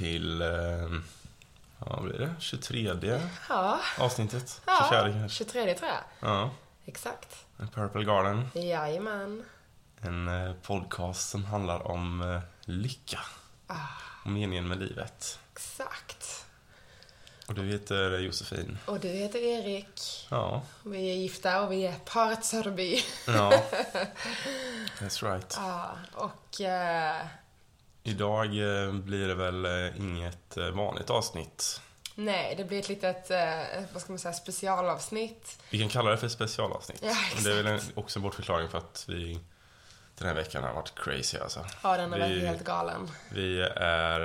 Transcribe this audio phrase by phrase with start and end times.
[0.00, 0.48] till, eh,
[1.78, 2.34] ja, vad blir det?
[2.38, 2.92] 23
[3.48, 4.60] Ja, avsnittet?
[4.66, 5.36] ja 24 kanske?
[5.44, 6.30] 23 tror jag.
[6.30, 6.50] Ja,
[6.86, 7.44] Exakt.
[7.74, 8.50] Purple Garden.
[8.54, 9.44] Jajamän.
[10.00, 13.20] En eh, podcast som handlar om eh, lycka.
[14.24, 15.38] Och meningen med livet.
[15.52, 16.44] Exakt.
[17.46, 18.78] Och du heter Josefin.
[18.86, 20.26] Och du heter Erik.
[20.30, 23.04] Ja, Vi är gifta och vi är paret Söderby.
[23.26, 23.52] ja.
[24.98, 25.54] That's right.
[25.56, 27.26] Ja, och eh,
[28.02, 31.80] Idag eh, blir det väl eh, inget eh, vanligt avsnitt.
[32.14, 33.30] nej, det blir ett litet,
[33.92, 35.62] vad ska man säga, specialavsnitt.
[35.70, 37.00] Vi kan kalla det för specialavsnitt.
[37.02, 39.40] Ja, Men det är väl också en bortförklaring för att vi
[40.18, 41.64] den här veckan har varit crazy alltså.
[41.82, 43.10] Ja, den har Vi- varit helt galen.
[43.32, 44.20] Vi är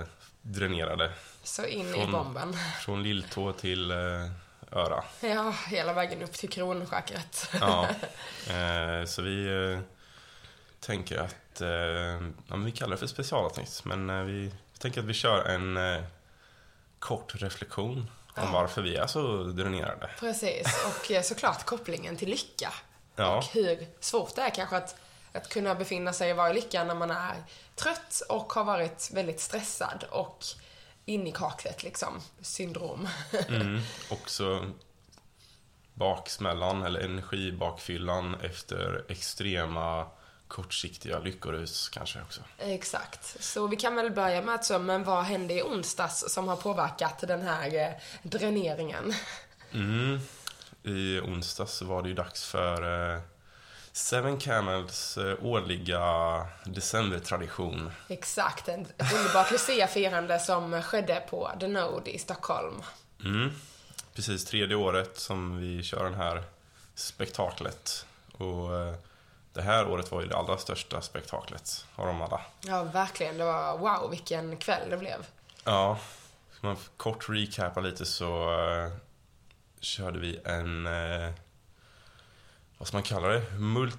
[0.00, 0.04] eh,
[0.42, 1.12] dränerade.
[1.42, 2.56] Så in i Från- bomben.
[2.80, 3.96] Från lilltå till eh,
[4.72, 5.04] öra.
[5.20, 7.50] Ja, hela vägen upp till kronchakrat.
[7.60, 7.88] Ja.
[8.50, 9.48] Eh, så vi
[10.80, 13.84] tänker att, eh, ja, men vi kallar det för specialavsnitt.
[13.84, 16.02] Men eh, vi tänker att vi kör en eh,
[16.98, 20.10] kort reflektion om varför vi är så dränerade.
[20.20, 22.72] Precis, och såklart kopplingen till lycka.
[23.18, 23.36] Ja.
[23.36, 24.96] Och hur svårt det är kanske att,
[25.32, 27.34] att kunna befinna sig och vara i lycka när man är
[27.74, 30.44] trött och har varit väldigt stressad och
[31.04, 33.08] in i kaklet liksom, syndrom.
[33.48, 33.80] Mm.
[34.10, 34.66] Också
[35.94, 40.06] baksmällan eller energibakfyllan efter extrema
[40.48, 42.40] kortsiktiga lyckorus kanske också.
[42.58, 43.36] Exakt.
[43.44, 46.56] Så vi kan väl börja med att så, men vad hände i onsdags som har
[46.56, 49.14] påverkat den här eh, dräneringen?
[49.72, 50.20] Mm.
[50.82, 53.20] I onsdags var det ju dags för eh,
[53.92, 56.02] Seven Camels eh, årliga
[56.64, 57.92] decembertradition.
[58.08, 62.82] Exakt, en- underbart Lucia-firande som skedde på The Node i Stockholm.
[63.24, 63.50] Mm.
[64.14, 66.42] Precis tredje året som vi kör den här
[66.94, 68.06] spektaklet.
[68.32, 68.68] Och
[69.56, 72.40] det här året var ju det allra största spektaklet av dem alla.
[72.60, 73.38] Ja, verkligen.
[73.38, 75.26] Det var wow, vilken kväll det blev.
[75.64, 75.98] Ja,
[76.52, 78.92] ska man kort recapa lite så eh,
[79.80, 81.32] körde vi en, eh,
[82.78, 83.40] vad ska man kalla det?
[83.58, 83.96] Mul-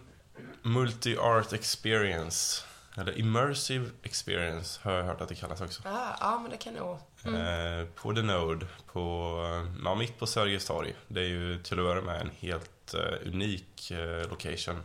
[0.64, 2.64] Multi-art experience.
[2.98, 5.82] Eller immersive experience har jag hört att det kallas också.
[5.86, 6.92] Ja, ja men det kan nog...
[7.36, 9.40] Eh, på The Node, på,
[9.84, 10.96] ja, mitt på Sergels torg.
[11.08, 12.94] Det är ju till att börja med en helt
[13.26, 13.92] unik
[14.30, 14.84] location.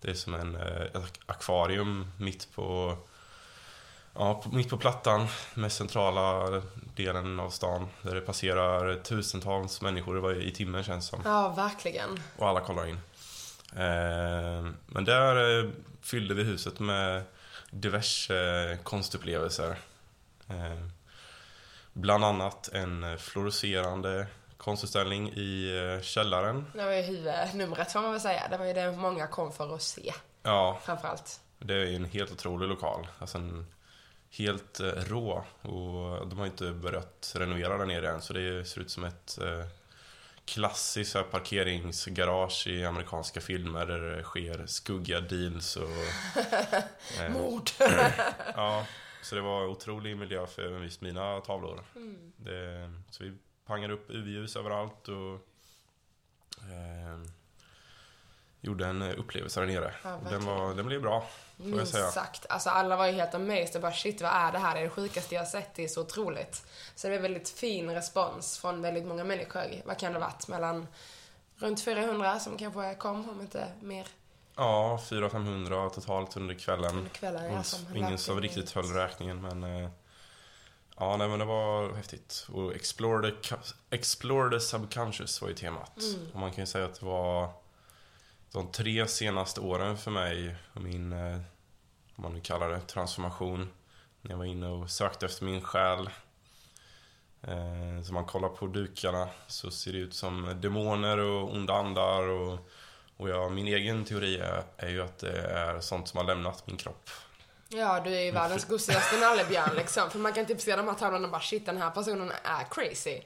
[0.00, 2.96] Det är som en, eh, akvarium mitt på,
[4.14, 6.62] ja, på, mitt på plattan med centrala
[6.96, 7.88] delen av stan.
[8.02, 11.20] Där det passerar tusentals människor i timmen känns som.
[11.24, 12.20] Ja, verkligen.
[12.36, 13.00] Och alla kollar in.
[13.72, 15.70] Eh, men där eh,
[16.02, 17.22] fyllde vi huset med
[17.70, 19.78] diverse konstupplevelser.
[21.92, 24.26] Bland annat en fluorescerande
[24.60, 26.64] konstutställning i eh, källaren.
[26.74, 28.48] Det var ju huvudnumret får man väl säga.
[28.50, 30.12] Det var ju det många kom för att se,
[30.42, 31.40] Ja, framförallt.
[31.58, 33.06] det är en helt otrolig lokal.
[33.18, 33.66] Alltså en
[34.30, 35.44] helt eh, rå.
[35.62, 38.22] Och de har inte börjat renovera där nere än.
[38.22, 39.66] Så det ser ut som ett eh,
[40.44, 45.90] klassiskt parkeringsgarage i amerikanska filmer där det sker skuggiga deals och...
[47.20, 47.70] eh, Mord.
[48.56, 48.86] ja,
[49.22, 51.84] så det var otrolig miljö för just mina tavlor.
[52.36, 53.32] Det, så vi
[53.70, 55.34] pangade upp UV-ljus överallt och
[56.70, 57.30] eh,
[58.60, 59.94] gjorde en upplevelse där nere.
[60.04, 61.20] Ja, den, var, den blev bra,
[61.56, 62.10] får jag Minst säga.
[62.10, 62.46] sagt.
[62.48, 64.74] Alltså alla var ju helt amazed och bara shit vad är det här?
[64.74, 65.74] Det är det sjukaste jag har sett.
[65.74, 66.66] Det är så otroligt.
[66.94, 69.64] Så det var väldigt fin respons från väldigt många människor.
[69.84, 70.48] Vad kan det ha varit?
[70.48, 70.86] Mellan
[71.56, 74.06] runt 400 som kanske kom, om inte mer.
[74.56, 76.96] Ja, 400-500 totalt under kvällen.
[76.96, 79.90] Under kvällen, ja, som ingen som riktigt höll räkningen, men...
[81.00, 82.46] Ja, nej, men det var häftigt.
[82.52, 83.54] Och Explore the,
[83.90, 86.00] Explore the Subconscious var ju temat.
[86.02, 86.30] Mm.
[86.32, 87.52] Och man kan ju säga att det var
[88.52, 91.40] de tre senaste åren för mig och min, eh,
[92.16, 93.68] om man nu kallar det, transformation.
[94.20, 96.10] När jag var inne och sökte efter min själ.
[97.42, 102.28] Eh, Så man kollar på dukarna så ser det ut som demoner och onda andar
[102.28, 102.68] och,
[103.16, 106.66] och ja, min egen teori är, är ju att det är sånt som har lämnat
[106.66, 107.10] min kropp.
[107.72, 110.10] Ja, du är ju världens gossigaste nallebjörn liksom.
[110.10, 112.64] För man kan typ se de här tavlorna och bara shit den här personen är
[112.70, 113.20] crazy.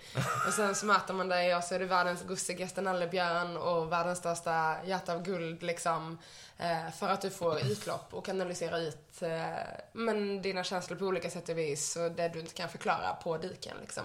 [0.47, 4.19] Och sen så möter man dig och så är du världens gossigaste nallebjörn och världens
[4.19, 6.19] största hjärta av guld liksom.
[6.59, 9.55] Eh, för att du får utlopp och kanalisera ut eh,
[9.93, 13.37] men dina känslor på olika sätt och vis och det du inte kan förklara på
[13.39, 14.03] duken liksom.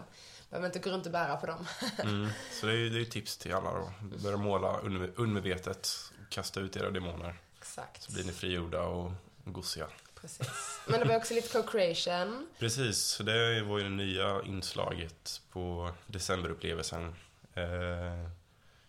[0.49, 1.67] Behöver inte gå runt och bära på dem.
[2.03, 2.29] Mm.
[2.51, 3.91] Så det är ju tips till alla då.
[4.23, 5.89] Börja måla underme- undermedvetet.
[6.29, 7.39] Kasta ut era demoner.
[7.57, 8.01] Exakt.
[8.03, 9.11] Så blir ni frigjorda och
[9.45, 9.87] gosiga.
[10.21, 10.79] Precis.
[10.85, 12.47] Men det var också lite co-creation.
[12.59, 17.07] Precis, det var ju det nya inslaget på decemberupplevelsen.
[17.53, 18.29] Eh,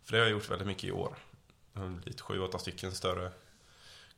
[0.05, 1.17] för det har jag gjort väldigt mycket i år.
[1.73, 3.33] Det har blivit sju, åtta stycken större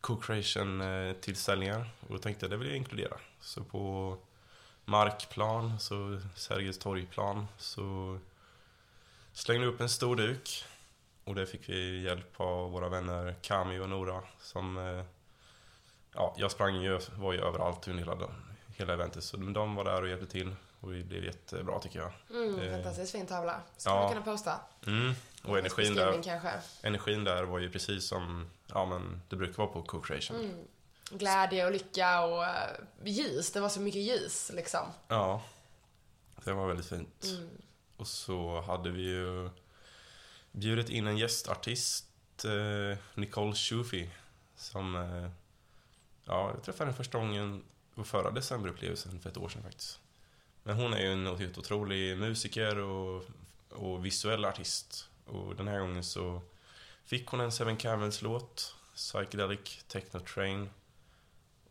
[0.00, 1.80] co-creation-tillställningar.
[1.80, 3.16] Eh, och då tänkte jag det vill jag inkludera.
[3.40, 4.16] Så på
[4.84, 8.18] Markplan, så Sergels torgplan, så
[9.32, 10.64] slängde vi upp en stor duk.
[11.24, 14.78] Och det fick vi hjälp av våra vänner Kami och Nora som...
[14.78, 15.04] Eh,
[16.14, 18.28] Ja, jag sprang ju, var ju överallt under hela,
[18.76, 19.24] hela eventet.
[19.24, 20.54] Så de var där och hjälpte till.
[20.80, 22.12] Och det blev jättebra tycker jag.
[22.30, 23.60] Mm, Eh, fantastiskt fin tavla.
[23.76, 24.08] Ska ja.
[24.08, 24.60] kunna posta?
[24.86, 25.14] Mm.
[25.44, 26.50] Och energin där, kanske.
[26.82, 30.36] energin där var ju precis som ja, men det brukar vara på co-creation.
[30.36, 30.64] Mm.
[31.10, 32.70] Glädje och lycka och eh,
[33.04, 33.52] ljus.
[33.52, 34.86] Det var så mycket ljus liksom.
[35.08, 35.42] Ja,
[36.44, 37.24] det var väldigt fint.
[37.24, 37.48] Mm.
[37.96, 39.50] Och så hade vi ju
[40.52, 42.06] bjudit in en gästartist,
[42.44, 44.10] eh, Nicole Shufi,
[44.56, 44.96] som...
[44.96, 45.30] Eh,
[46.24, 47.62] ja, jag träffade henne första gången
[47.94, 50.00] på förra decemberupplevelsen för ett år sedan faktiskt.
[50.62, 53.24] Men hon är ju en helt otrolig musiker och,
[53.68, 55.08] och visuell artist.
[55.26, 56.42] Och den här gången så
[57.04, 60.70] fick hon en Seven Camels-låt, Psychedelic Techno Train.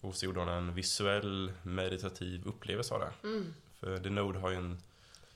[0.01, 3.27] Och så gjorde hon en visuell meditativ upplevelse av det.
[3.27, 3.53] Mm.
[3.80, 4.81] För The Node har ju en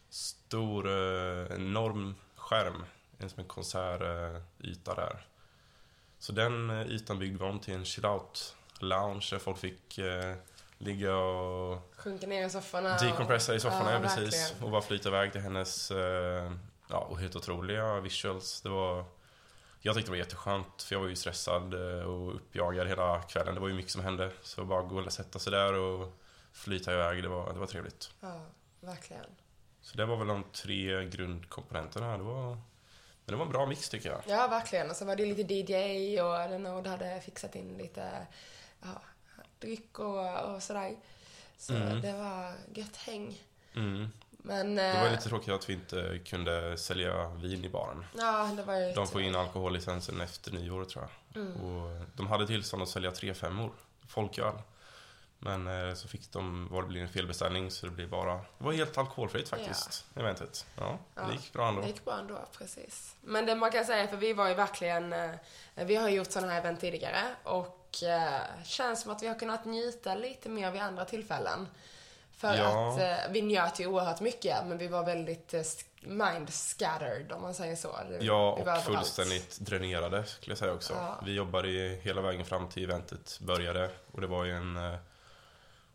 [0.10, 2.86] stor, eh, enorm skärm.
[3.18, 5.26] En som en konsertyta där.
[6.20, 10.36] Så den eh, ytan byggde vi om till en chill-out lounge där folk fick eh,
[10.78, 12.98] ligga och Sjunker ner i sofforna.
[12.98, 14.18] decompressa i soffan, Ja, precis.
[14.20, 14.64] verkligen.
[14.64, 16.52] Och bara flyta iväg till hennes, eh,
[16.90, 18.62] ja, och helt otroliga visuals.
[18.62, 19.06] Det var,
[19.82, 23.56] jag tyckte det var jätteskönt, för jag var ju stressad eh, och uppjagad hela kvällen.
[23.56, 24.32] Det var ju mycket som hände.
[24.42, 26.12] Så bara gå och sätta sig där och
[26.54, 28.10] flyta iväg, det var, det var trevligt.
[28.22, 28.42] Ja,
[28.80, 29.26] verkligen.
[29.82, 32.18] Så det var väl de tre grundkomponenterna.
[32.18, 32.60] Det var, men
[33.26, 34.22] det var en bra mix tycker jag.
[34.28, 34.90] Ja, verkligen.
[34.90, 38.28] Och så var det lite DJ och Node hade fixat in lite
[38.86, 39.02] ja,
[39.60, 40.96] dryck och, och sådär.
[41.58, 42.02] Så Mm.
[42.02, 43.42] det var gött häng.
[43.76, 44.08] Mm.
[44.30, 44.76] Men...
[44.76, 48.06] Det var eh, lite tråkigt att vi inte kunde sälja vin i baren.
[48.18, 48.94] Ja, det var ju...
[48.94, 51.42] De får in alkohollicensen efter nyår tror jag.
[51.44, 51.54] Mm.
[51.62, 53.70] Och de hade tillstånd att sälja 3-5
[54.08, 54.54] folköl.
[55.40, 58.64] Men eh, så fick de, var det blev en felbeställning så det blev bara, det
[58.64, 60.66] var helt alkoholfritt faktiskt, eventet.
[60.78, 61.82] Ja, Ja, det gick bra ändå.
[61.82, 63.16] Det gick bra ändå, precis.
[63.22, 65.30] Men det man kan säga, för vi var ju verkligen, eh,
[65.76, 69.66] vi har gjort sådana här event tidigare och eh, känns som att vi har kunnat
[69.66, 71.68] njuta lite mer vid andra tillfällen.
[72.38, 72.94] För Ja.
[72.94, 75.62] att eh, vi njöt ju oerhört mycket, men vi var väldigt eh,
[76.02, 78.00] mind scattered om man säger så.
[78.20, 78.84] Ja, och överallt.
[78.86, 80.94] fullständigt dränerade skulle jag säga också.
[80.94, 81.20] Ja.
[81.26, 84.96] Vi jobbade ju hela vägen fram till eventet började och det var ju en eh,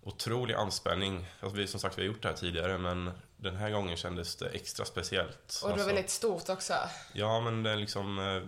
[0.03, 1.27] otrolig anspänning.
[1.41, 4.37] Alltså vi, som sagt, vi har gjort det här tidigare men den här gången kändes
[4.37, 5.37] det extra speciellt.
[5.37, 6.75] Och det var Alltså- väldigt stort också.
[7.13, 8.19] Ja, men det är liksom...
[8.19, 8.43] eh,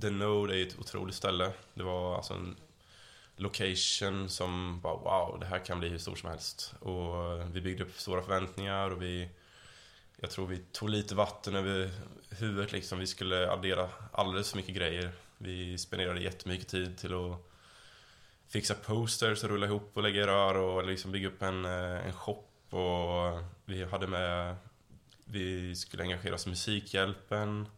[0.00, 1.52] The Node är ett otroligt ställe.
[1.74, 2.56] Det var alltså en
[3.36, 6.74] location som bara wow, det här kan bli hur stort som helst.
[6.80, 9.28] Och eh, vi byggde upp stora förväntningar och vi...
[10.22, 11.90] Jag tror vi tog lite vatten över
[12.30, 12.98] huvudet liksom.
[12.98, 15.10] Vi skulle addera alldeles för mycket grejer.
[15.38, 17.49] Vi spenderade jättemycket tid till att
[18.50, 22.06] fixa posters och rulla ihop och lägga i rör och liksom bygga upp en, eh,
[22.06, 22.44] en shop.
[22.70, 24.56] Och vi hade med...
[25.24, 27.68] Vi skulle engagera oss i Musikhjälpen.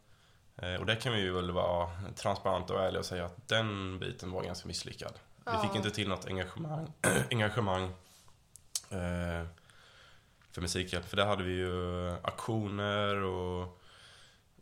[0.56, 3.99] Eh, Och där kan vi ju väl vara transparenta och ärliga och säga att den
[3.99, 5.12] biten var ganska misslyckad.
[5.37, 5.76] Vi fick Ja.
[5.76, 6.92] inte till något engagemang,
[7.30, 7.85] engagemang
[8.90, 9.47] eh,
[10.50, 11.08] för Musikhjälp.
[11.08, 13.78] För där hade vi ju aktioner och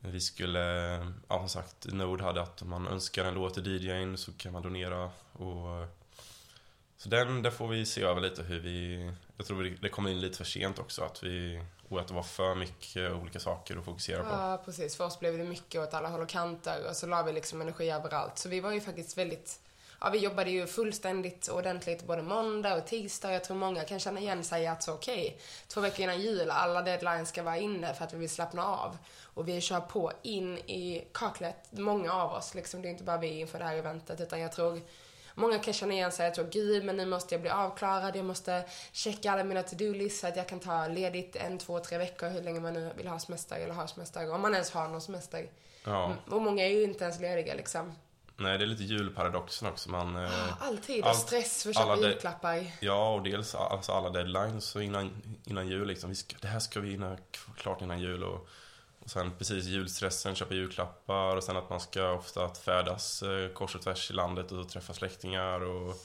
[0.01, 0.61] vi skulle,
[1.29, 4.53] ja som sagt, Nord hade att om man önskar en låt till DJn så kan
[4.53, 5.11] man donera.
[5.33, 5.87] Och,
[7.03, 10.21] så den, där får vi se över lite hur vi, jag tror det kom in
[10.21, 13.85] lite för sent också att vi, och att det var för mycket olika saker att
[13.85, 14.29] fokusera på.
[14.29, 14.97] Ja, precis.
[14.97, 17.61] För oss blev det mycket åt alla håll och kanter och så la vi liksom
[17.61, 18.39] energi överallt.
[18.39, 19.61] Så vi var ju faktiskt väldigt,
[20.01, 23.33] ja vi jobbade ju fullständigt ordentligt både måndag och tisdag.
[23.33, 26.51] Jag tror många kan känna igen sig i att så okej, två veckor innan jul,
[26.51, 28.99] alla deadlines ska vara inne för att vi vill slappna av.
[29.23, 32.83] Och vi kör på in i kaklet, många av oss liksom.
[32.83, 34.81] Det är inte bara vi inför det här eventet utan jag tror
[35.41, 38.25] Många kan känna igen sig, jag tror gud men nu måste jag bli avklarad, jag
[38.25, 42.29] måste checka alla mina to-do-lists så att jag kan ta ledigt en, två, tre veckor
[42.29, 45.01] hur länge man nu vill ha semester eller ha semester, om man ens har någon
[45.01, 45.49] semester.
[45.85, 46.05] Ja.
[46.07, 47.93] Mm, Och många är ju inte ens lediga liksom.
[48.37, 49.91] Nej, det är lite julparadoxen också.
[49.91, 52.67] Man, eh, Alltid, allt- och stress för att köpa julklappar.
[52.81, 55.89] ja, och dels alltså alla deadlines innan, innan jul.
[55.89, 57.17] Liksom, vi ska, det här ska vi hinna
[57.57, 58.25] klart innan jul.
[58.25, 58.49] Och
[59.11, 63.83] sen precis julstressen, köpa julklappar och sen att man ska ofta färdas eh, kors och
[63.83, 65.61] tvärs i landet och träffa släktingar.
[65.61, 65.97] Och,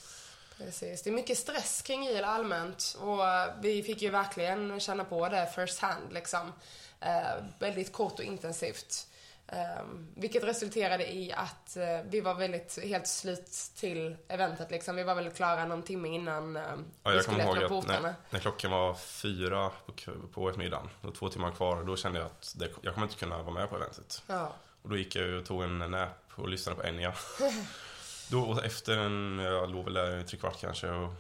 [0.58, 1.02] Precis.
[1.02, 5.30] Det är mycket stress kring jul allmänt och eh, vi fick ju verkligen känna på
[5.30, 6.54] det first hand liksom.
[7.00, 9.08] Eh, väldigt kort och intensivt.
[9.48, 9.84] Eh,
[10.16, 14.96] vilket resulterade i att eh, vi var väldigt helt slut till eventet liksom.
[14.96, 16.64] Vi var väl klara någon timme innan eh,
[17.04, 18.02] ja, vi skulle öppna portarna.
[18.02, 19.94] när, när klockan var fyra på,
[20.34, 23.44] på eftermiddagen, och två timmar kvar, då kände jag att det, jag kommer inte kunna
[23.44, 24.24] vara med på eventet.
[24.28, 24.54] Ja.
[24.82, 27.14] Och då gick jag och tog en nap och lyssnade på Enya.
[28.32, 31.14] Då efter en, jag låg väl där tre kvart kanske och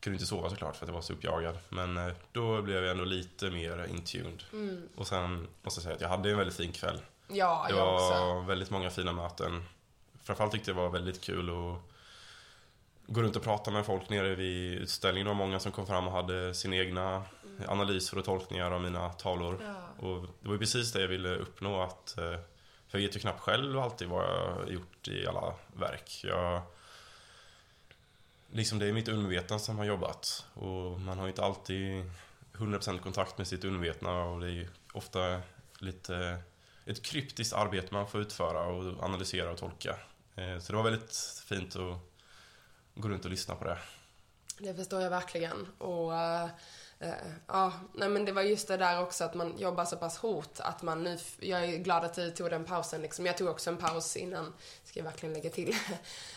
[0.00, 1.58] kunde inte sova såklart för att jag var så uppjagad.
[1.68, 4.42] Men eh, då blev jag ändå lite mer intuned.
[4.52, 4.88] Mm.
[4.94, 7.00] Och sen måste jag säga att jag hade en väldigt fin kväll.
[7.32, 8.46] Ja, Det jag var också.
[8.48, 9.64] väldigt många fina möten.
[10.22, 11.78] Framförallt tyckte jag det var väldigt kul att
[13.06, 15.24] gå runt och prata med folk nere vid utställningen.
[15.26, 17.22] Det var många som kom fram och hade sina egna
[17.68, 19.60] analyser och tolkningar av mina tavlor.
[19.62, 20.06] Ja.
[20.06, 21.82] Och det var precis det jag ville uppnå.
[21.82, 22.24] Att, eh,
[22.88, 26.20] för jag vet ju knappt själv alltid vad jag har gjort i alla verk.
[26.24, 26.62] Jag,
[28.50, 30.46] liksom det är mitt undervetna som har jobbat.
[30.54, 32.10] Och man har ju inte alltid
[32.52, 34.22] 100% kontakt med sitt undervetna.
[34.24, 35.40] Och det är ju ofta
[35.78, 36.38] lite
[36.86, 39.96] ett kryptiskt arbete man får utföra och analysera och tolka.
[40.36, 41.98] Eh, Så det var väldigt fint att
[42.94, 43.78] gå runt och lyssna på det.
[44.58, 45.66] Det förstår jag verkligen.
[45.78, 46.48] Och eh,
[46.98, 47.14] eh,
[47.46, 50.60] ja, nej men det var just det där också att man jobbar så pass hårt
[50.60, 53.26] att man nu, jag är glad att du tog den pausen liksom.
[53.26, 54.52] Jag tog också en paus innan,
[54.84, 55.74] ska jag verkligen lägga till.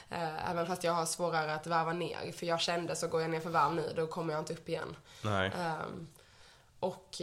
[0.09, 2.31] Eh, Även fast jag har svårare att varva ner.
[2.31, 4.69] För jag kände så går jag ner för varv nu, då kommer jag inte upp
[4.69, 4.95] igen.
[5.21, 6.07] Nej, Ehm,
[6.79, 7.15] och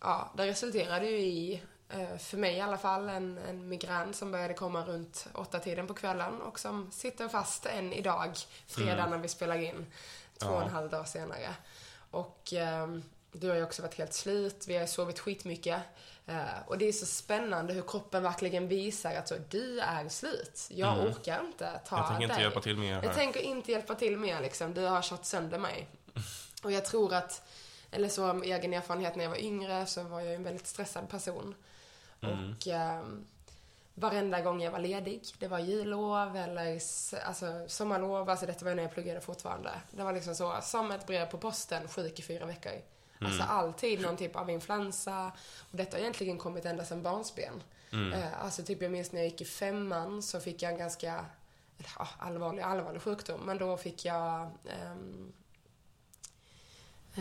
[0.00, 1.62] ja, det resulterade ju i,
[2.18, 5.94] för mig i alla fall, en, en migrän som började komma runt åtta tiden på
[5.94, 9.10] kvällen och som sitter fast än idag, fredag Mm.
[9.10, 9.86] när vi spelar in,
[10.38, 10.72] två och en Ja.
[10.72, 11.54] halv dag senare.
[12.10, 15.80] Och ehm, du har ju också varit helt slut, vi har sovit skitmycket.
[16.26, 20.66] Eh, och det är så spännande hur kroppen verkligen visar att så, du är slut.
[20.70, 21.06] Jag Mm.
[21.12, 22.42] orkar inte ta jag tänker inte dig.
[22.42, 23.14] hjälpa till mer Jag här.
[23.14, 24.74] tänker inte hjälpa till mer liksom.
[24.74, 25.88] Du har kört sönder mig.
[26.62, 27.42] Och jag tror att,
[27.90, 31.08] eller så av egen erfarenhet när jag var yngre så var jag en väldigt stressad
[31.08, 31.54] person.
[32.22, 32.50] Mm.
[32.50, 33.26] Och ehm,
[33.94, 36.80] varenda gång jag var ledig, det var jullov eller
[37.26, 39.70] alltså, sommarlov, alltså detta var när jag pluggade fortfarande.
[39.90, 42.72] Det var liksom så, som ett brev på posten, sjuk i fyra veckor.
[43.24, 45.32] Alltså alltid någon typ av influensa.
[45.70, 47.62] Och detta har egentligen kommit ända sedan barnsben.
[47.92, 48.12] Mm.
[48.12, 51.24] Eh, alltså typ jag minns när jag gick i femman så fick jag en ganska
[52.18, 53.40] allvarlig, allvarlig sjukdom.
[53.40, 54.94] Men då fick jag eh,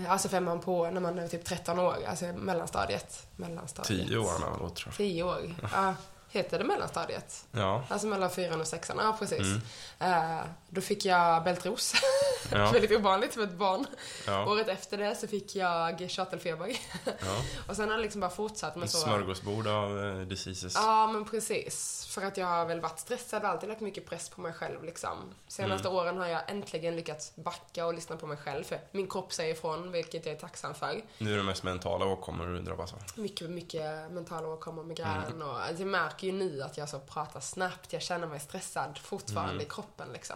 [0.08, 3.28] Alltså femman på när man är typ 13 år, alltså mellanstadiet.
[3.36, 4.08] mellanstadiet.
[4.08, 4.94] Tio år har jag tror jag.
[4.96, 5.56] 10 år.
[5.74, 5.96] Ja,
[6.30, 7.46] heter det mellanstadiet?
[7.52, 9.40] Ja, Alltså mellan fyran och sexan, ja precis.
[9.40, 9.62] Mm.
[10.00, 11.94] Eh, då fick jag bältros.
[12.52, 13.86] ja, Väldigt ovanligt för ett barn.
[14.28, 16.78] ja, Året efter det så fick jag körtelfeber.
[17.06, 17.14] ja.
[17.68, 18.98] och sen har det liksom bara fortsatt med så...
[18.98, 20.74] smörgåsbord av eh, diseases.
[20.76, 22.06] Ja, men precis.
[22.10, 24.84] För att jag har väl varit stressad och alltid lagt mycket press på mig själv
[24.84, 25.34] liksom.
[25.48, 26.00] Senaste Mm.
[26.00, 28.64] åren har jag äntligen lyckats backa och lyssna på mig själv.
[28.64, 31.02] För min kropp säger ifrån, vilket jag är tacksam för.
[31.18, 33.00] Nu är det mest mentala åkommor du drabbas av.
[33.16, 35.48] Mycket, mycket mentala åkommor, migrän Mm.
[35.48, 37.94] och alltså, jag märker ju nu att jag så pratar snabbt.
[37.94, 39.66] Jag känner mig stressad fortfarande Mm.
[39.66, 40.36] i kroppen liksom.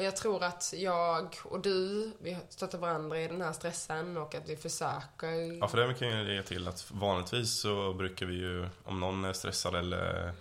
[0.00, 4.34] Och jag tror att jag och du, vi stöttar varandra i den här stressen och
[4.34, 8.34] att vi försöker Ja, för det kan jag lägga till att vanligtvis så brukar vi
[8.34, 10.32] ju, om någon är stressad eller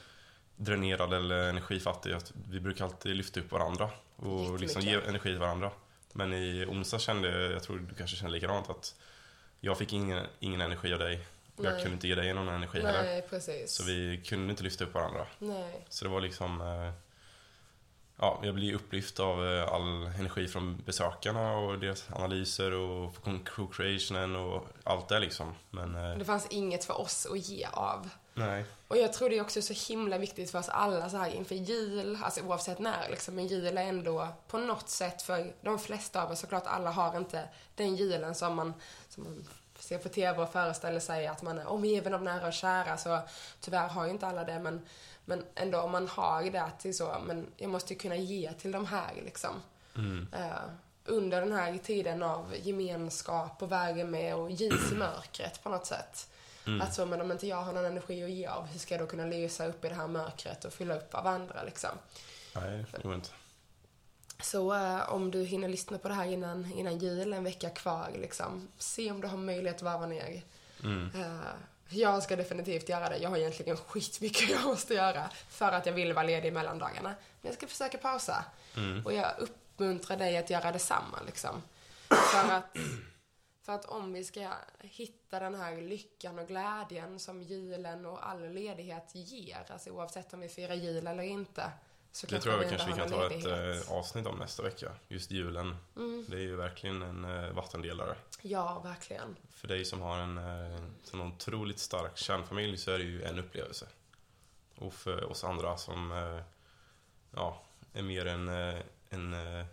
[0.56, 5.40] dränerad eller energifattig, att vi brukar alltid lyfta upp varandra och liksom ge energi till
[5.40, 5.72] varandra.
[6.14, 8.96] Men i onsdag kände jag, jag tror du kanske känner likadant, att
[9.60, 11.26] jag fick ingen, ingen energi av dig
[11.56, 13.04] och jag kunde inte ge dig någon energi heller.
[13.04, 13.72] Nej, precis.
[13.72, 15.26] Så vi kunde inte lyfta upp varandra.
[15.40, 15.86] Nej.
[15.90, 16.62] Så det var liksom...
[18.22, 23.14] Ja, jag blir upplyft av eh, all energi från besökarna och deras analyser och
[23.56, 25.56] co-creationen och allt det liksom.
[25.70, 28.10] Men eh, Det fanns inget för oss att ge av.
[28.34, 28.66] nej.
[28.88, 31.56] Och jag tror det är också så himla viktigt för oss alla så här inför
[31.56, 36.24] jul, alltså oavsett när liksom, men jul är ändå på något sätt för de flesta
[36.24, 37.44] av oss, såklart alla har inte
[37.76, 38.74] den julen som man,
[39.10, 39.46] som man
[39.80, 43.20] ser på TV och föreställer sig att man är omgiven av nära och kära, så
[43.60, 44.86] tyvärr har ju inte alla det, men,
[45.30, 48.16] men ändå om man har det att det är så, men jag måste ju kunna
[48.16, 49.62] ge till de här liksom.
[49.96, 50.28] Mm.
[50.34, 50.70] Eh,
[51.06, 56.30] under den här tiden av gemenskap och värme och ljus i mörkret på något sätt.
[56.68, 56.82] Mm.
[56.82, 59.02] Att så, men om inte jag har någon energi att ge av, hur ska jag
[59.02, 61.90] då kunna lysa upp i det här mörkret och fylla upp av andra liksom?
[62.56, 63.30] Nej, det går inte.
[64.42, 68.10] Så eh, om du hinner lyssna på det här innan, innan jul, en vecka kvar
[68.22, 70.42] liksom, se om du har möjlighet att varva ner.
[70.84, 71.12] Mm.
[71.16, 71.38] Eh,
[71.90, 73.18] jag ska definitivt göra det.
[73.18, 77.16] Jag har egentligen skitmycket jag måste göra för att jag vill vara ledig mellan dagarna.
[77.42, 78.46] Men jag ska försöka pausa.
[78.78, 79.06] Mm.
[79.06, 81.62] Och jag uppmuntrar dig att göra detsamma liksom.
[82.10, 82.78] För att,
[83.64, 88.50] för att om vi ska hitta den här lyckan och glädjen som julen och all
[88.50, 91.72] ledighet ger, alltså oavsett om vi firar jul eller inte,
[92.12, 93.86] så Det tror jag kanske vi kan ta ett ledighet.
[93.88, 94.92] eh, avsnitt om nästa vecka.
[95.08, 95.78] Just julen.
[95.96, 96.26] Mm.
[96.30, 98.16] Det är ju verkligen en eh, vattendelare.
[98.42, 99.36] Ja, verkligen.
[99.50, 103.40] För dig som har en eh, sån otroligt stark kärnfamilj så är det ju en
[103.40, 103.88] upplevelse.
[104.76, 106.42] Och för oss andra som eh,
[107.36, 107.62] ja,
[107.94, 109.66] är mer en, eh, en eh,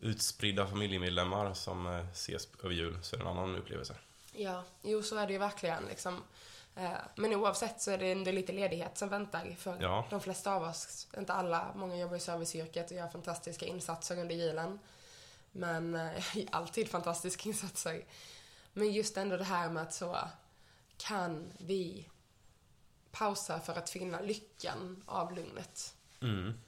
[0.00, 3.94] utspridda familjemedlemmar som eh, ses över jul så är det en annan upplevelse.
[4.32, 6.22] Ja, jo så är det ju verkligen liksom.
[6.78, 10.06] Eh, Men oavsett så är det ändå lite ledighet som väntar för Ja.
[10.10, 11.06] de flesta av oss.
[11.18, 14.78] Inte alla, många jobbar i serviceyrket och gör fantastiska insatser under julen.
[15.52, 18.04] Men eh, alltid fantastiska insatser.
[18.72, 20.18] Men just ändå det här med att så
[20.96, 22.08] kan vi
[23.10, 25.94] pausa för att finna lyckan av lugnet.
[26.22, 26.60] Mm.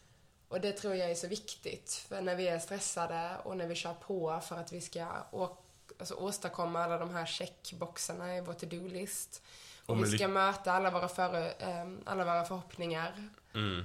[0.49, 1.93] Och det tror jag är så viktigt.
[1.93, 5.57] För när vi är stressade och när vi kör på för att vi ska å-
[5.99, 9.43] alltså åstadkomma alla de här checkboxarna i vår to-do-list.
[9.91, 13.29] Och vi ska möta alla våra, före, ehm, alla våra förhoppningar.
[13.55, 13.85] Mm.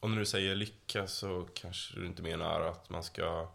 [0.00, 3.48] Och när du säger lycka så kanske du inte menar att man ska...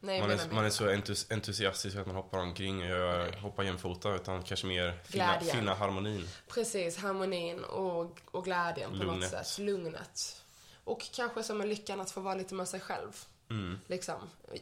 [0.00, 3.62] Nej, Man är, man är så entus, entusiastisk att man hoppar omkring och gör, hoppar
[3.62, 6.28] jämfota utan kanske mer finna, finna harmonin.
[6.48, 9.32] Precis, harmonin och, och glädjen på Lugnet.
[9.32, 9.58] något sätt.
[9.58, 10.44] Lugnet.
[10.84, 13.24] Och kanske som en lyckan att få vara lite med sig själv.
[13.50, 13.80] Mm.
[13.86, 14.14] Liksom.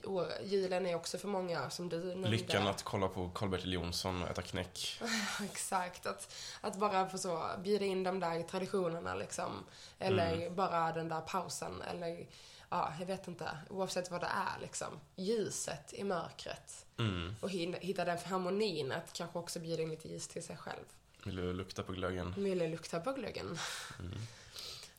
[0.05, 2.29] Och julen är också för många, som du nämnde.
[2.29, 5.01] Lyckan att kolla på Karl-Bertil Jonsson och äta knäck.
[5.45, 9.65] Exakt, att, att bara få så bjuda in de där traditionerna liksom.
[9.99, 10.55] Eller Mm.
[10.55, 12.27] bara den där pausen eller
[12.71, 13.49] ja, jag vet inte.
[13.71, 15.01] Oavsett vad det är liksom.
[15.17, 16.87] Ljuset i mörkret.
[16.99, 17.37] Mm.
[17.41, 20.85] Och hitta den harmonin att kanske också bjuda in lite ljus till sig själv.
[21.25, 22.35] Vill du lukta på glöggen?
[22.37, 23.59] Ville lukta på glöggen.
[23.99, 24.21] Men, Mm.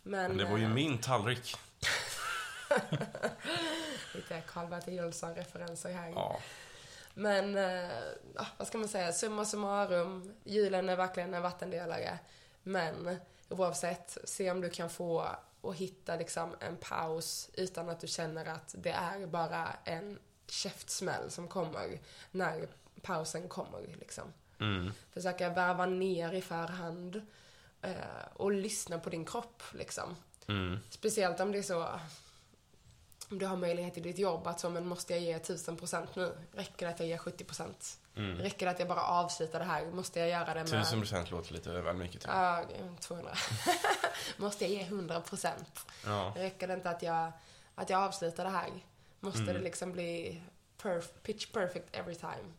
[0.03, 1.55] Men det var ju eh, min tallrik.
[4.13, 6.09] Lite Karl-Bertil Jonsson-referenser här.
[6.09, 6.39] Ja.
[7.13, 7.89] Men, eh,
[8.57, 12.19] vad ska man säga, summa summarum, julen är verkligen en vattendelare.
[12.63, 13.17] Men
[13.49, 15.27] oavsett, se om du kan få
[15.61, 21.31] och hitta liksom en paus utan att du känner att det är bara en käftsmäll
[21.31, 21.99] som kommer
[22.31, 22.67] när
[23.01, 23.95] pausen kommer.
[23.99, 24.33] Liksom.
[24.59, 24.91] Mm.
[25.11, 27.21] Försöka värva ner i förhand
[27.81, 27.95] eh,
[28.33, 29.63] och lyssna på din kropp.
[29.71, 30.15] Liksom.
[30.47, 30.79] Mm.
[30.89, 31.99] Speciellt om det är så
[33.31, 36.37] om du har möjlighet i ditt jobb att så, men måste jag ge 1000% nu?
[36.53, 37.97] Räcker det att jag ger 70%?
[38.15, 38.37] Mm.
[38.37, 39.85] Räcker det att jag bara avslutar det här?
[39.85, 40.67] Måste jag göra det med...
[40.67, 42.29] Tusen procent låter lite väl mycket till.
[42.33, 42.63] Ja,
[42.99, 43.31] 200.
[44.37, 45.49] måste jag ge 100%?
[46.05, 46.33] Ja.
[46.35, 47.31] Räcker det inte att jag,
[47.75, 48.69] att jag avslutar det här?
[49.19, 49.53] Måste Mm.
[49.53, 50.41] det liksom bli
[50.81, 52.53] perf- pitch perfect every time?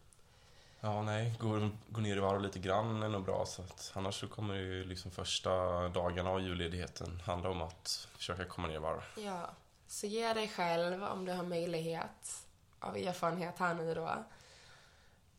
[0.81, 1.35] Ja, nej.
[1.41, 3.47] Gå, gå ner i varv lite grann är nog bra.
[3.47, 5.51] Så att, annars så kommer ju liksom första
[5.89, 9.03] dagarna av julledigheten handla om att försöka komma ner i varv.
[9.17, 9.51] Ja.
[9.89, 12.47] Så ge dig själv, om du har möjlighet,
[12.79, 14.25] av erfarenhet här nu då,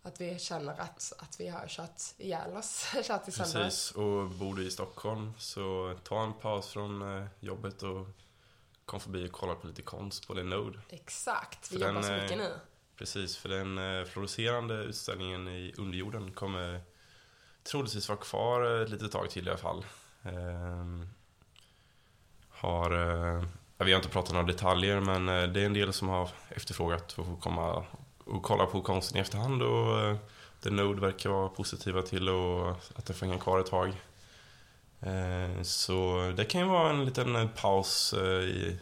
[0.01, 3.63] att vi känner att, att vi har kört ihjäl oss, kört i sönder.
[3.63, 3.91] Precis.
[3.91, 8.07] Och bor du i Stockholm så ta en paus från eh, jobbet och
[8.85, 10.79] kom förbi och kolla på lite konst på The Node.
[10.89, 12.59] Exakt, vi För jobbar den, så eh, mycket nu.
[12.95, 16.81] Precis, för den eh, fluorescerande utställningen i underjorden kommer
[17.63, 19.85] troligtvis vara kvar ett litet tag till i alla fall.
[20.23, 21.09] Ehm,
[22.49, 23.43] har, eh,
[23.85, 27.03] vi har inte pratat några detaljer men eh, det är en del som har efterfrågat
[27.03, 27.85] att få komma
[28.23, 30.17] och kolla på konsten i efterhand och eh,
[30.63, 33.87] The Node verkar vara positiva till och att det får hänga kvar ett tag.
[35.01, 38.79] Eh, så det kan ju vara en liten paus i,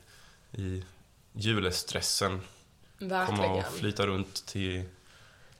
[0.51, 0.83] i
[1.31, 2.41] julestressen
[2.99, 3.51] komma Verkligen.
[3.51, 4.83] och flyta runt till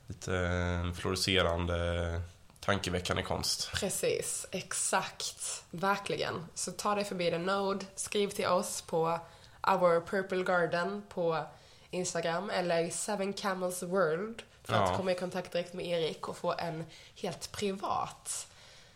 [0.08, 2.22] lite fluorescerande,
[2.68, 3.72] tankeväckande konst.
[3.74, 5.64] Precis, exakt.
[5.72, 6.46] Verkligen.
[6.54, 9.20] Så ta dig förbi The Node, skriv till oss på
[9.68, 11.44] Our Purple Garden på
[11.92, 14.84] Instagram eller Seven Camels World för Ja.
[14.84, 18.48] att komma i kontakt direkt med Erik och få en helt privat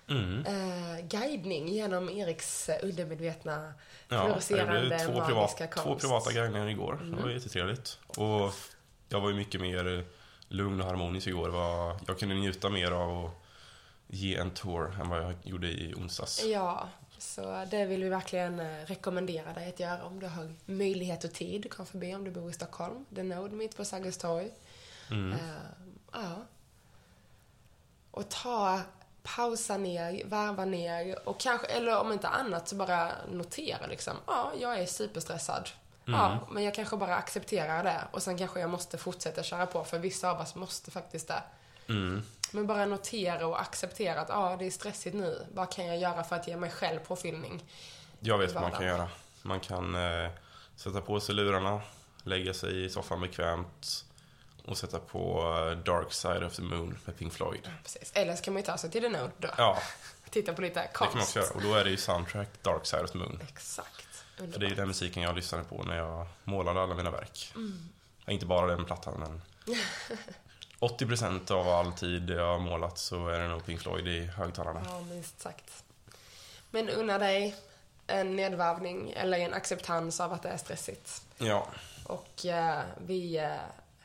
[0.10, 0.46] Mm.
[0.46, 3.74] eh, guidning genom Eriks eh, undermedvetna
[4.10, 5.76] Ja, fluorescerande två, magiska privat, konst.
[5.78, 5.84] Mm.
[5.84, 7.00] två privata guidningar igår.
[7.18, 7.98] Det var jättetrevligt.
[8.08, 8.54] Och
[9.10, 10.06] jag var ju mycket mer
[10.48, 11.52] lugn och harmonisk igår.
[12.08, 13.32] Jag kunde njuta mer av
[14.12, 16.44] ge en tour än vad jag gjorde i onsdags.
[16.44, 21.24] Ja, så det vill vi verkligen eh, rekommendera dig att göra om du har möjlighet
[21.24, 21.72] och tid.
[21.74, 23.06] Kom förbi om du bor i Stockholm.
[23.16, 24.52] The Node mitt på Sergels torg.
[25.12, 25.34] Mm.
[25.34, 25.40] Eh,
[26.12, 26.36] ja.
[28.12, 28.82] Och ta,
[29.24, 34.14] pausa ner, varva ner och kanske, eller om inte annat så bara notera liksom.
[34.28, 35.70] Ja, jag är superstressad.
[36.06, 39.84] Ja, men jag kanske bara accepterar det och sen kanske jag måste fortsätta köra på
[39.84, 41.44] för vissa av oss måste faktiskt det.
[41.88, 42.24] Mm.
[42.52, 45.46] Men bara notera och acceptera att ja, det är stressigt nu.
[45.54, 47.64] Vad kan jag göra för att ge mig själv påfyllning?
[48.20, 49.10] Jag vet vad man kan göra.
[49.42, 50.30] Man kan eh,
[50.76, 51.82] sätta på sig lurarna,
[52.24, 54.06] lägga sig i soffan bekvämt
[54.66, 57.70] och sätta på eh, Dark Side of the Moon med Pink Floyd.
[57.84, 58.12] Precis.
[58.14, 59.48] Eller så kan man ju ta sig till The Node då.
[59.58, 59.78] Ja,
[60.30, 61.12] Titta på lite det konst.
[61.12, 61.50] kan man också göra.
[61.52, 63.40] Och då är det ju soundtrack Dark Side of the Moon.
[63.50, 64.08] Exakt.
[64.36, 64.78] För det är ju Underbart.
[64.78, 67.52] den musiken jag lyssnade på när jag målade alla mina verk.
[67.56, 67.90] Mm.
[68.28, 69.42] Inte bara den plattan, men
[70.82, 74.82] 80% av all tid jag har målat så är det nog Pink Floyd i högtalarna.
[74.86, 75.84] Ja, minst sagt.
[76.72, 77.56] Men unna dig
[78.08, 81.22] en nedvarvning eller en acceptans av att det är stressigt.
[81.38, 81.68] Ja,
[82.06, 83.52] Och eh, vi, eh,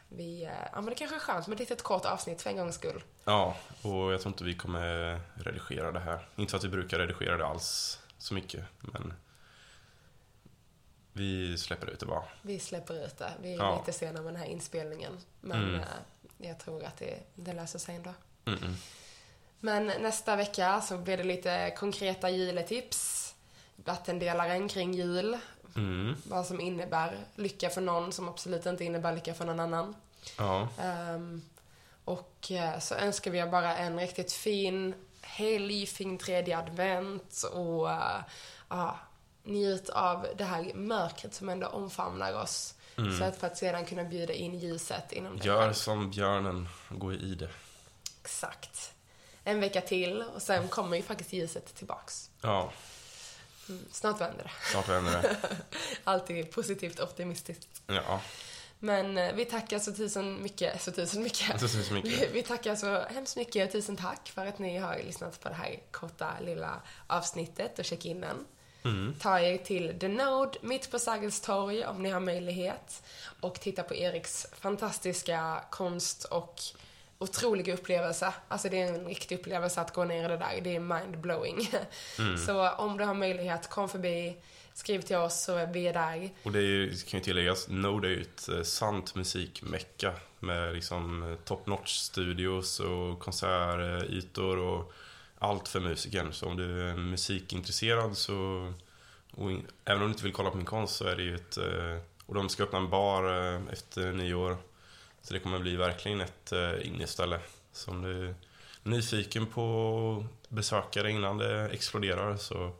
[0.08, 2.56] vi, eh, ja men det kanske är skönt med ett litet kort avsnitt för en
[2.56, 3.02] gångs skull.
[3.24, 6.28] Ja, och jag tror inte vi kommer redigera det här.
[6.36, 9.14] Inte för att vi brukar redigera det alls så mycket, men
[11.12, 12.22] vi släpper ut det bara.
[12.42, 13.32] Vi släpper ut det.
[13.42, 13.78] Vi är Ja.
[13.86, 15.18] lite sena med den här inspelningen.
[15.40, 15.80] Men Mm.
[16.38, 18.14] Jag tror att det, det löser sig ändå.
[18.44, 18.74] Mm-mm.
[19.60, 23.34] Men nästa vecka så blir det lite konkreta juletips.
[23.76, 25.38] Vattendelaren kring jul.
[25.76, 26.16] Mm.
[26.26, 29.96] Vad som innebär lycka för någon som absolut inte innebär lycka för någon annan.
[30.38, 31.42] Ja, Ehm,
[32.04, 37.90] och eh, så önskar vi er bara en riktigt fin helg, fin tredje advent och
[37.90, 38.20] eh,
[38.68, 38.98] ja,
[39.42, 42.74] njut av det här mörkret som ändå omfamnar oss.
[43.18, 47.12] Så att för att sedan kunna bjuda in ljuset inom dig gör som björnen, gå
[47.12, 47.48] i det.
[48.22, 48.92] Exakt.
[49.44, 52.30] En vecka till och sen kommer ju faktiskt ljuset tillbaks.
[52.40, 52.72] Ja,
[53.68, 54.50] Mm, snart vänder det.
[54.72, 55.36] snart vänder det.
[56.04, 57.82] Alltid positivt optimistiskt.
[57.86, 58.20] Ja,
[58.78, 61.60] Men eh, vi tackar så tusen mycket, så tusen mycket.
[61.60, 62.30] så Vi, mycket.
[62.34, 63.72] vi tackar så hemskt mycket.
[63.72, 68.44] Tusen tack för att ni har lyssnat på det här korta lilla avsnittet och check-inen.
[68.86, 69.14] Mm.
[69.20, 73.02] Ta er till The Node mitt på Sergels torg om ni har möjlighet.
[73.40, 76.60] Och titta på Eriks fantastiska konst och
[77.18, 78.32] otroliga upplevelse.
[78.48, 80.60] Alltså det är en riktig upplevelse att gå ner i det där.
[80.62, 81.68] Det är mind-blowing.
[82.46, 84.36] Så om du har möjlighet, kom förbi.
[84.74, 86.30] Skriv till oss så är vi där.
[86.42, 90.74] Och det är ju, kan ju tilläggas, Node är ju ett eh, sant musikmecka med
[90.74, 94.92] liksom eh, top notch studios och konsertytor och
[95.38, 96.32] allt för musikern.
[96.32, 98.72] Så om du är musikintresserad så,
[99.30, 101.34] och in, även om du inte vill kolla på min konst så är det ju
[101.34, 104.56] ett, eh, och de ska öppna en bar eh, efter nyår.
[105.22, 107.40] Så det kommer bli verkligen ett eh, inneställe.
[107.72, 108.34] Så om du är
[108.82, 112.72] nyfiken på att besöka det innan det exploderar så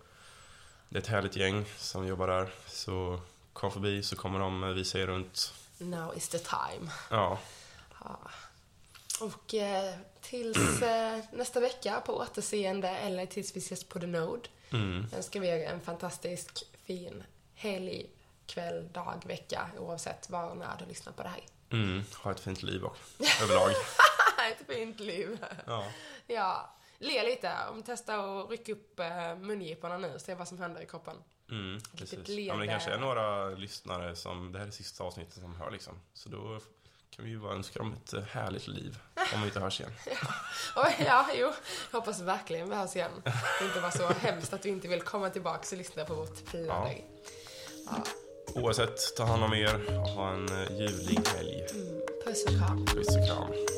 [0.88, 2.51] det är ett härligt gäng som jobbar där.
[2.66, 3.21] Så
[3.53, 5.55] kom förbi så kommer de visa er runt.
[5.79, 6.90] Now is the time.
[7.11, 7.38] Ja,
[8.01, 8.19] Ja.
[9.21, 14.49] Och eh, tills eh, nästa vecka på återseende eller tills vi ses på The Node
[14.71, 15.07] mm.
[15.17, 17.23] önskar vi er en fantastisk fin
[17.55, 18.11] helg,
[18.47, 21.45] kväll, dag, vecka oavsett var och när du lyssnar på det här.
[21.71, 22.05] Mm.
[22.23, 22.97] ha ett fint liv och
[23.43, 23.71] överlag.
[24.53, 25.45] Ett fint liv.
[25.67, 25.85] Ja.
[26.27, 27.53] Ja, le lite.
[27.71, 31.17] Om testa att rycka upp eh, mungiporna nu, se vad som händer i kroppen.
[31.51, 32.29] Mm, precis.
[32.29, 35.71] Ja, men det kanske är några lyssnare som, det här är sista avsnittet som hör
[35.71, 36.01] liksom.
[36.15, 36.61] Så då
[37.11, 38.99] kan vi ju bara önska dem ett eh, härligt liv.
[39.35, 39.92] Om vi inte hörs igen.
[40.77, 41.53] Och, ja, jo.
[41.90, 43.11] Jag hoppas verkligen vi hörs igen.
[43.59, 46.49] Det inte var så hemskt att du inte vill komma tillbaka och lyssna på vårt
[46.49, 46.95] firande.
[47.87, 48.05] Ja.
[48.55, 51.66] Oavsett, ta hand om er och ha en eh, ljuvlig helg.
[52.25, 52.87] Puss och kram.
[52.87, 53.76] Puss och kram.